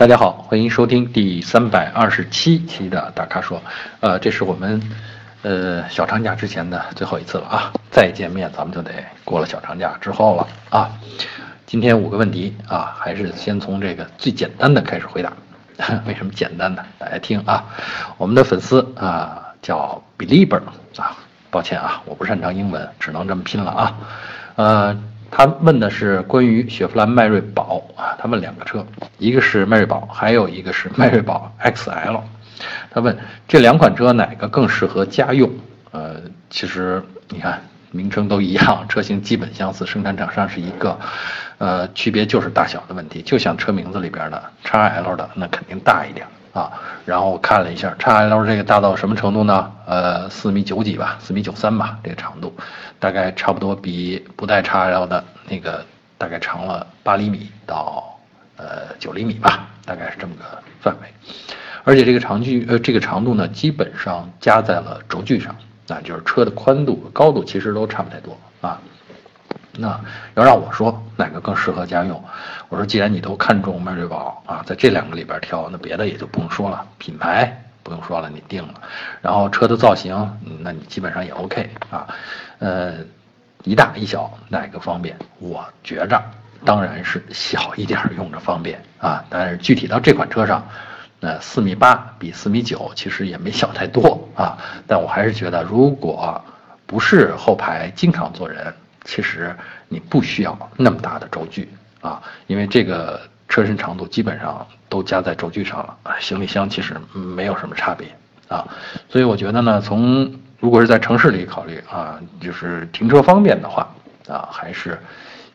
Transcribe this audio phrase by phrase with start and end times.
[0.00, 3.60] 大家好，欢迎收听第三百二十七期的大咖说。
[4.00, 4.80] 呃，这是我们
[5.42, 8.90] 呃小长假之前的最后一次了啊，再见面咱们就得
[9.26, 10.90] 过了小长假之后了啊。
[11.66, 15.30] 今天五个问题啊，还是先从这个最简单的开始回答。
[16.08, 16.82] 为什么简单呢？
[16.98, 17.62] 大家听啊，
[18.16, 20.62] 我们的粉丝啊叫 Belieber
[20.96, 21.14] 啊，
[21.50, 23.98] 抱歉啊，我不擅长英文，只能这么拼了啊。
[24.56, 24.98] 呃，
[25.30, 28.84] 他问的是关于雪佛兰迈锐宝啊，他问两个车，
[29.18, 32.20] 一个是迈锐宝，还有一个是 迈锐宝 XL。
[32.90, 33.16] 他问
[33.48, 35.50] 这两款车哪个更适合家用？
[35.92, 36.16] 呃，
[36.50, 40.98] 其实你看名称都一样，车型基本相似，生产厂商是一个，
[41.58, 43.22] 呃，区别就是大小的问题。
[43.22, 46.72] 就像车名字里边的 XL 的，那肯定大一点啊。
[47.04, 49.72] 然后我看了一下 XL 这个大到什么程度呢？
[49.86, 52.54] 呃，四米九几吧，四米九三吧，这个长度，
[52.98, 55.84] 大概差不多比不带 XL 的那个
[56.18, 58.18] 大概长了八厘米到
[58.56, 60.44] 呃九厘米吧，大概是这么个
[60.80, 61.08] 范围。
[61.82, 65.56] 而且这个长距呃这个长度呢，基本上加在了轴距上，
[65.88, 68.78] 啊，就是车的宽度、高度其实都差不太多啊。
[69.72, 70.00] 那
[70.34, 72.22] 要让我说哪个更适合家用，
[72.68, 78.74] 我说既然你都看中迈锐宝啊，在这两个里边挑，那别的也就不用说了，品牌不用说了，你定了，
[79.22, 82.06] 然后车的造型，那你基本上也 OK 啊。
[82.58, 82.94] 呃，
[83.64, 85.16] 一大一小哪个方便？
[85.38, 86.22] 我觉着
[86.64, 90.66] 当然是小一点用着方便啊，但是具体到这款车上。
[91.22, 96.42] 那四米八比四米九其实也没小太多啊，但我还是觉得，如果
[96.86, 98.74] 不是后排经常坐人，
[99.10, 99.52] 其实
[99.88, 101.68] 你不需要那么大的轴距
[102.00, 108.06] 啊，因为这个车身长度基本上都加在轴距上了，行李箱其实没有什么差别
[108.46, 108.64] 啊，
[109.08, 113.88] 所以我觉得呢，从如果是在城市里考虑啊，就是停车方便的话
[114.28, 114.96] 啊，还是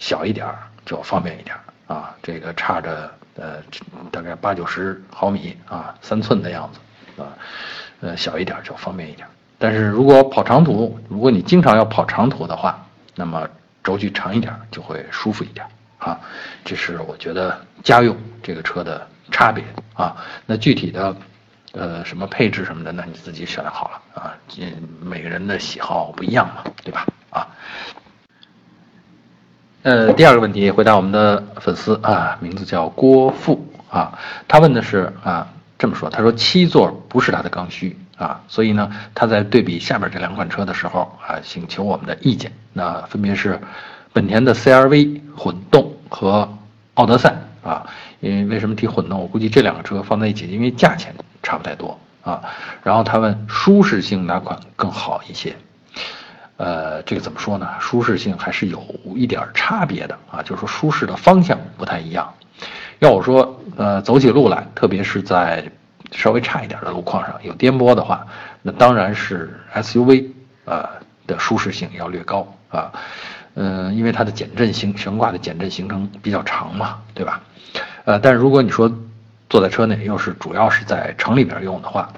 [0.00, 1.54] 小一点儿就方便一点
[1.86, 3.08] 啊，这个差着。
[3.36, 3.56] 呃，
[4.12, 7.26] 大概八九十毫米啊，三寸的样子啊，
[8.00, 9.26] 呃，小一点儿就方便一点。
[9.58, 12.83] 但是如果跑长途，如果你经常要跑长途的话，
[13.14, 13.48] 那么
[13.82, 15.66] 轴距长一点就会舒服一点
[15.98, 16.18] 啊。
[16.64, 19.64] 这是我觉得家用这个车的差别
[19.94, 20.16] 啊。
[20.46, 21.16] 那具体的
[21.72, 24.34] 呃什么配置什么的，那你自己选好了啊。
[24.48, 24.62] 这，
[25.00, 27.06] 每个人的喜好不一样嘛，对吧？
[27.30, 27.46] 啊。
[29.82, 35.46] 呃，第二个问题回答我们的粉丝啊，名字叫郭富啊，他问的是啊，
[35.78, 42.52] 这么说，他说七座不是他的刚需啊，所以呢，他在对比下边这两款车的时候啊，请求我们的意见。
[42.72, 43.60] 那分别是
[44.12, 46.48] 本田的 CRV 混动和
[46.94, 47.86] 奥德赛啊，
[48.20, 49.20] 因为为什么提混动？
[49.20, 52.42] 我估计这两个车放在一起，因为价钱差不太多啊。
[52.82, 55.56] 然后他问舒适性哪款更好一些？
[56.56, 57.68] 呃，这个怎么说呢？
[57.80, 58.80] 舒适性还是有
[59.16, 62.32] 一点差别的啊，就是说舒适的方向不太一样。
[63.00, 65.68] 要我说，呃，走起路来，特别是在
[66.12, 68.26] 稍微差一点的路况上，有颠簸的话，
[68.62, 70.30] 那当然是 SUV
[70.64, 70.90] 啊
[71.26, 72.92] 的舒适性要略高啊。
[73.54, 77.40] 嗯，因为它的减震行悬挂的减震行程比较长嘛，对吧？
[78.04, 78.92] 呃，但是如果你说
[79.48, 82.12] 坐在车内，又是主要是在城里边用的话，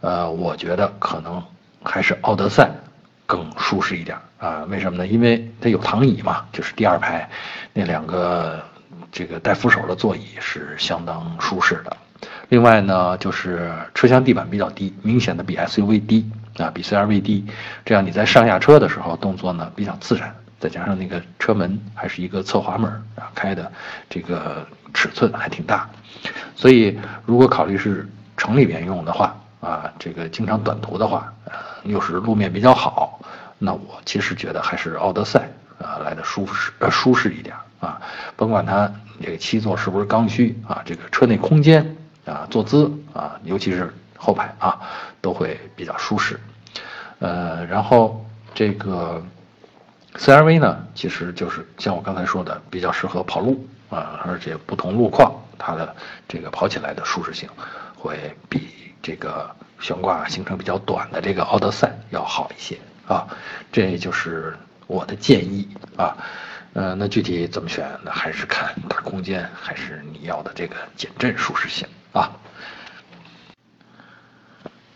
[0.00, 1.42] 呃，我觉得可能
[1.82, 2.70] 还是奥德赛。
[3.26, 4.64] 更舒适一点啊？
[4.68, 5.06] 为什么呢？
[5.06, 7.30] 因为它有躺椅嘛，就是第二排
[7.72, 8.60] 那两个
[9.12, 11.96] 这个带扶手的座椅是相当舒适的。
[12.50, 16.28] 另外呢，就是车厢地板比较低，明显的比 SUV 低
[16.58, 17.46] 啊，比 CRV 低。
[17.84, 20.34] 这样你在上下车的时候动作呢比较自然。
[20.58, 23.70] 再加上那个车门还是一个侧滑门啊，开的
[24.10, 25.88] 这个尺寸还挺大。
[26.56, 28.06] 所以如果考虑是
[28.36, 31.52] 城里边用的话啊，这个经常短途的话，呃，
[31.84, 33.20] 又是路面比较好。
[33.58, 38.02] 那我其实觉得还是奥德赛啊来的舒适呃舒适一点啊，
[38.34, 41.96] 甭管它这个七座是不是刚需啊，这个车内空间
[42.30, 44.80] 啊坐姿啊，尤其是后排啊
[45.20, 46.38] 都会比较舒适。
[47.18, 48.24] 呃，然后
[48.54, 49.22] 这个
[50.14, 55.94] CRV 呢，其实就是像我刚才说的，比较适合跑路啊，而且不同路况它的
[56.28, 57.48] 这个跑起来的舒适性
[57.96, 58.68] 会比
[59.02, 59.50] 这个
[59.80, 62.78] 悬挂行程比较短的这个奥德赛要好一些。
[63.06, 63.26] 啊，
[63.72, 64.56] 这就是
[64.86, 66.16] 我的建议啊，
[66.74, 72.30] 呃，那具体怎么选，那还是看大空间，还是你要的这个减震舒适性啊。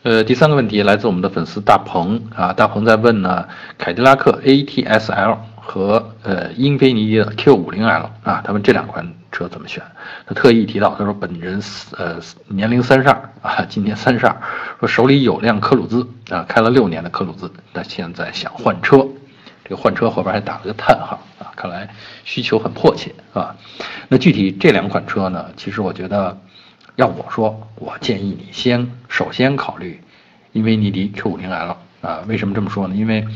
[0.02, 9.82] 呃，第三个问题来自我们的粉丝大鹏啊，大鹏在问呢，凯迪拉克 ATS-L 和呃英菲尼迪的 Q50L 啊，他问这两款车怎么选？
[10.26, 11.58] 他特意提到，他说本人
[11.96, 12.16] 呃
[12.48, 14.36] 年龄三十二啊，今年三十二，
[14.78, 19.08] 说手里有辆科鲁兹啊，开了六年的科鲁兹，但现在想换车，
[19.64, 21.88] 这个换车后边还打了个叹号啊，看来
[22.24, 23.56] 需求很迫切啊。
[24.08, 26.38] 那具体这两款车呢，其实我觉得，
[26.96, 30.00] 要我说，我建议你先首先考虑
[30.52, 32.24] 英菲尼迪 Q50L 啊。
[32.28, 32.94] 为什么这么说呢？
[32.94, 33.26] 因为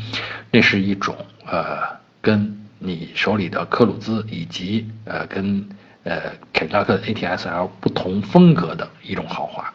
[0.51, 1.15] 那是一种
[1.45, 1.79] 呃
[2.21, 5.67] 跟你手里的科鲁兹以及呃跟
[6.03, 6.21] 呃
[6.53, 9.73] 凯迪拉克 ATS-L 不同风格的一种豪华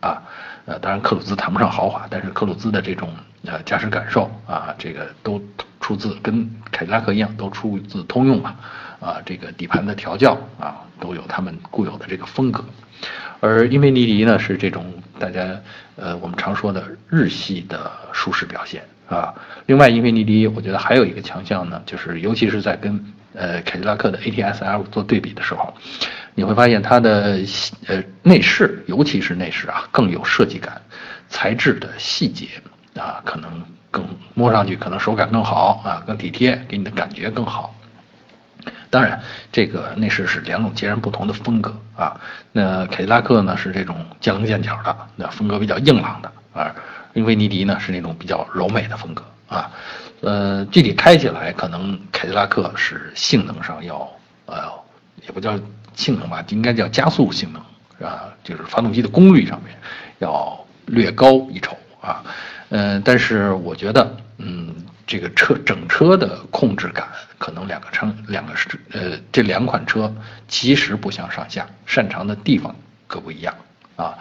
[0.00, 0.22] 啊。
[0.66, 3.10] 呃，当然科鲁兹谈不上豪华，但是科鲁兹的这种
[3.44, 5.42] 呃驾驶感受啊，这个都
[5.80, 8.50] 出自跟凯迪拉克一样，都出自通用嘛。
[8.50, 8.56] 啊，
[9.04, 12.64] 啊这个底盘的调教啊，都有他们固有的这个风格。
[13.40, 14.86] 而英菲尼迪呢，是这种
[15.18, 15.60] 大家
[15.96, 19.34] 呃我们常说的日系的舒适表现啊。
[19.66, 25.74] 另外，英菲尼迪我觉得还有一个强项呢，就是尤其是在跟呃凯迪拉克的 ATS-L 做对比的时候，
[26.34, 27.38] 你会发现它的
[27.86, 30.80] 呃内饰，尤其是内饰啊，更有设计感，
[31.28, 32.48] 材质的细节
[32.98, 37.74] 啊，可能更摸上去可能手感更好啊，更体贴，给你的感觉更好。
[38.90, 39.20] 当然，
[39.50, 42.20] 这个内饰是两种截然不同的风格啊。
[42.52, 46.74] 那凯迪拉克呢是这种见棱见角的，那风格比较硬朗的啊。
[47.14, 49.70] 英菲尼迪呢是那种比较柔美的风格啊。
[50.20, 54.08] 呃，具体开起来，可能凯迪拉克是性能上要
[54.46, 54.62] 呃，
[55.26, 55.58] 也不叫
[55.94, 59.76] 性能吧，应该叫加速性能啊，就是发动机的功率上面
[60.20, 62.22] 要略高一筹啊。
[62.68, 64.72] 嗯，但是我觉得，嗯。
[65.14, 67.06] 这个车整车的控制感，
[67.38, 70.12] 可能两个车两个是呃这两款车
[70.48, 72.74] 其实不相上下，擅长的地方
[73.06, 73.54] 各不一样
[73.94, 74.18] 啊，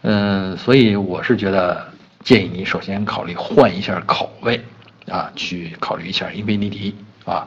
[0.00, 1.86] 嗯，所以我是觉得
[2.24, 4.60] 建议你首先考虑换一下口味
[5.06, 7.46] 啊，去考虑一下英菲尼迪啊，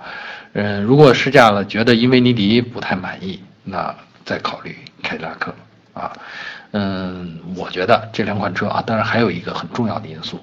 [0.54, 3.94] 嗯，如果试驾了觉得英菲尼迪不太满意，那
[4.24, 5.54] 再考虑凯迪拉克
[5.94, 6.14] 啊，
[6.72, 10.40] 嗯，我觉得这两款车啊，当然还有一个很重要的因素。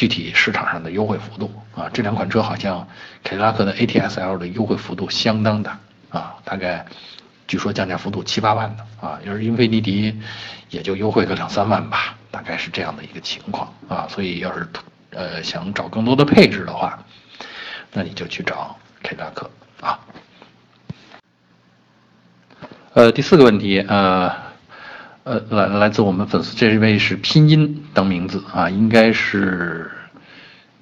[0.00, 2.88] 具体市场上的优惠幅度啊，这两款车好像
[3.22, 6.86] 凯迪拉克的 ATS-L 的优惠幅度相当大啊，大概
[7.46, 10.18] 据说降价幅度七八万的啊，要是英菲尼迪
[10.70, 14.66] 也就优惠个两三万吧，大概是这样的一个情况啊，所以要是
[15.10, 16.98] 呃想找更多的配置的话，
[17.92, 19.50] 那你就去找凯迪拉克
[19.82, 20.00] 啊。
[22.94, 24.49] 呃，第四个问题呃。
[25.24, 29.90] 呃，来来自我们粉丝这位是拼音等名字啊，应该是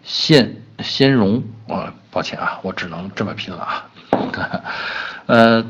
[0.04, 3.86] 鲜鲜荣啊，抱歉啊，我只能这么拼了啊。
[5.26, 5.66] 呃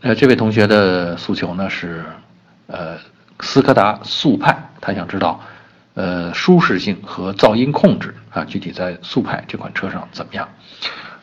[0.00, 2.04] 呃，这位同学的诉求呢是
[2.66, 2.98] 呃
[3.38, 5.40] 斯柯达速派，他想知道
[5.94, 10.48] 呃舒适性和噪音控制啊，具体在速派这款车上怎么样？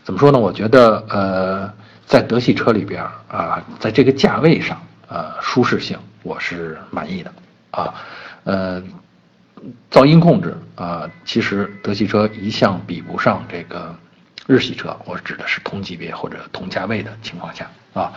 [0.05, 0.39] 怎么说呢？
[0.39, 1.73] 我觉得呃
[2.05, 5.99] 在德系车里边啊，在这个价位上呃舒适性。
[6.25, 7.31] 我是满意的，
[7.69, 7.93] 啊，
[8.45, 8.81] 呃，
[9.91, 13.95] 噪音控制啊，其实德系车一向比不上这个
[14.47, 18.11] 日系车，我指的是同级别或者同价位的情况下啊，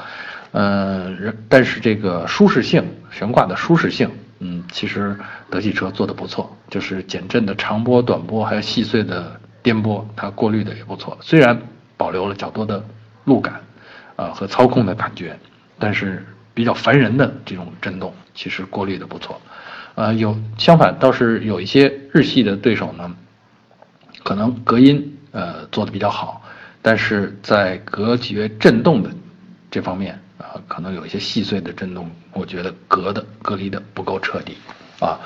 [0.52, 1.14] 呃，
[1.50, 5.14] 但是这个舒适性，悬挂的舒适性，嗯，其实
[5.50, 11.60] 德系车做的不错，就是减震的长波、短波，还有细碎的颠簸，它过滤的也不错，虽然
[11.98, 12.82] 保留了较多的
[13.24, 13.60] 路感，
[14.16, 15.38] 啊和操控的感觉，
[15.78, 16.24] 但是。
[16.58, 19.40] 比较烦人的这种震动，其实过滤的不错，
[19.94, 23.14] 呃，有相反倒是有一些日系的对手呢，
[24.24, 26.42] 可能隔音呃做的比较好，
[26.82, 29.10] 但是在隔绝震动的
[29.70, 34.56] 这方面啊，可能有一些细碎的震动，我觉得隔的隔离的不够彻底
[34.98, 35.16] 啊，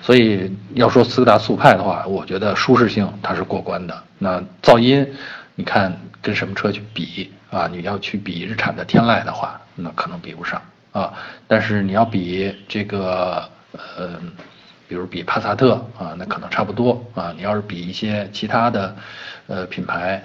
[0.00, 5.06] 所以要说斯柯达速派的话，我觉得舒适性它是过关的，那噪音，
[5.54, 7.68] 你看跟什么车去比啊？
[7.70, 10.58] 你要去比日产的天籁的话，那可能比不上。
[10.98, 11.12] 啊，
[11.46, 14.18] 但是你要比这个呃，
[14.88, 17.32] 比如比帕萨特啊，那可能差不多啊。
[17.36, 18.96] 你要是比一些其他的
[19.46, 20.20] 呃品牌，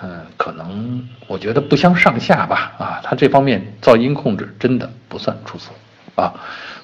[0.00, 2.72] 嗯，可能我觉得不相上下吧。
[2.78, 5.72] 啊，它这方面噪音控制真的不算出色
[6.14, 6.32] 啊。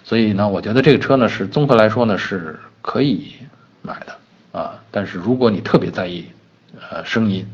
[0.02, 3.37] 所以呢，我觉得这个车呢是综合来说呢是可以
[3.83, 4.75] 买的啊。
[4.90, 6.26] 但是如果你特别在意
[6.90, 7.47] 呃声音，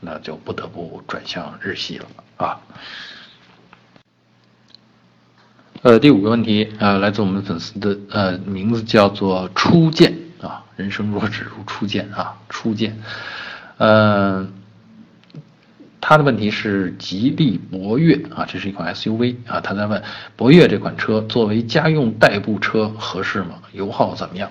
[0.00, 2.06] 那就不得不转向日系了
[2.38, 2.58] 啊。
[5.86, 10.12] 呃，第五个问题，呃，来自我们粉丝的，呃，名字叫做初见
[10.42, 12.98] 啊，人生若只如初见啊，初见，
[13.76, 14.44] 呃，
[16.00, 20.02] 他的问题是吉利博越啊，这是一款 SUV 啊，他在问
[20.34, 23.50] 博越这款车作为家用代步车合适吗？
[23.70, 24.50] 油耗怎么样？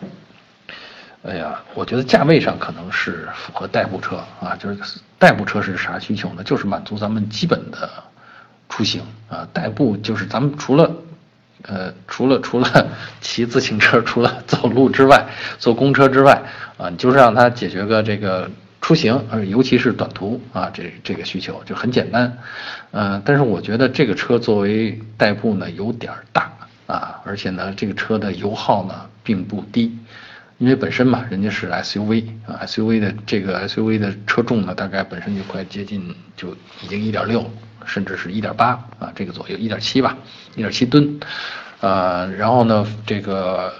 [1.23, 6.41] 哎呀，我觉得价位上可能是符合代步车啊，就是代步车是啥需求呢？
[6.45, 7.89] 就是满足咱们基本的
[8.69, 10.89] 出行啊，代步就是咱们除了
[11.67, 12.87] 呃，除了除了
[13.21, 15.25] 骑自行车，除了走路之外，
[15.57, 16.41] 坐公车之外，
[16.77, 18.49] 啊，你就是让他解决个这个
[18.81, 22.37] 出行，呃，尤其是短途啊，这这个需求就很简单，
[22.91, 26.51] 呃，但是我觉得这个车作为代步呢，有点大
[26.87, 28.93] 啊，而且呢，这个车的油耗呢
[29.23, 29.97] 并不低，
[30.57, 37.43] 因为本身嘛，人家是 SUV 啊，SUV 的这个 SUV 的车重呢，大概本身就快接近就已经一点六，
[37.85, 38.67] 甚至是一点八
[38.99, 40.15] 啊，这个左右一点七吧，
[40.55, 41.19] 一点七吨，
[41.81, 43.73] 呃，然后呢，这个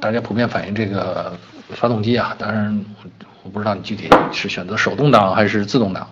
[0.00, 1.36] 大家普遍反映这个
[1.70, 2.84] 发动机啊，当然
[3.42, 6.08] 我不知道你具体是选择手动挡还是自动挡，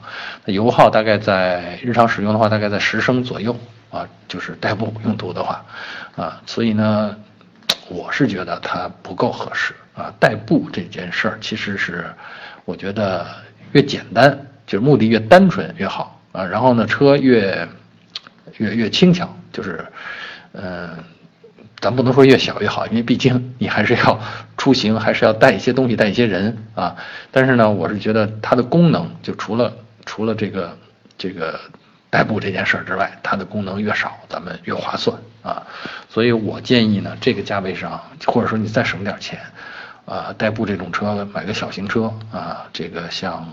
[0.46, 3.56] 油耗大概在日常使用的话，大概在十升左右。
[3.90, 5.64] 啊，就是代步用途的话，
[6.14, 7.16] 啊，所以呢，
[7.88, 10.14] 我是觉得它不够合适啊。
[10.18, 12.06] 代步这件事儿，其实是
[12.64, 13.26] 我觉得
[13.72, 16.44] 越简单，就是目的越单纯越好啊。
[16.44, 17.68] 然后呢，车越
[18.56, 19.84] 越越轻巧，就是，
[20.52, 20.90] 嗯，
[21.78, 24.20] 咱不能说越小越好，因为毕竟你还是要
[24.56, 26.96] 出行，还是要带一些东西，带一些人啊。
[27.30, 29.72] 但是呢，我是觉得它的功能，就除了
[30.06, 30.76] 除了这个
[31.18, 31.60] 这个。
[32.12, 35.62] 代步这件事儿之外，它的功能越少，咱们越划算啊。
[36.08, 39.38] 所以我建议呢，这个价位上，或者说你再省点钱，
[40.10, 43.46] 啊，代步这种车买个小型车啊，这个像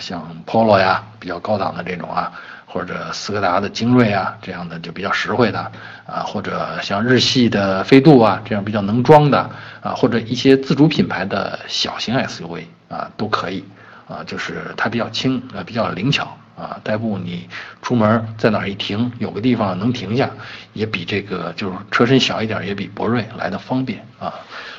[0.00, 2.32] 像 Polo 呀，比较高档的这种啊，
[2.66, 5.70] 或者斯柯达的精锐啊，这样的就比较实惠的
[6.06, 9.48] 啊，或者像日系的飞度啊，这样比较能装的
[9.80, 13.64] 啊，或者一些自主品牌的小型 SUV 啊，都可以
[14.08, 16.36] 啊，就是它比较轻啊，比较灵巧。
[16.56, 17.48] 啊，代步你
[17.80, 20.28] 出门在哪儿一停，有个地方能停下，
[20.74, 24.34] 也比这个就是车身小一点，也比博瑞来的方便啊。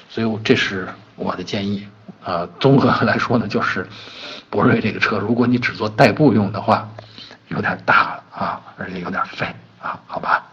[0.07, 0.88] 所以这是
[1.21, 1.87] 我的建议
[2.23, 2.47] 啊。
[2.59, 3.87] 综合来说呢，就是
[4.49, 6.89] 博瑞这个车，如果你只做代步用的话，
[7.47, 9.45] 有点大了啊，而且有点费
[9.81, 10.47] 啊，好吧。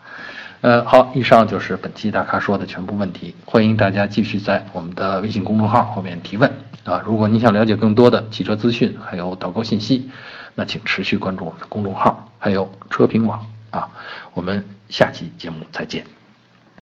[0.60, 6.50] 呃，好，以上就是本期大咖说的全部问题，欢迎大家继续在我们的微信公众号后面提问
[6.84, 7.00] 啊。
[7.04, 10.10] 如果你想了解更多的汽车资讯，还有导购信息。
[10.56, 13.88] 那请持续关注我们的公众号，还有车评网啊，
[14.34, 16.17] 我们下期节目再见。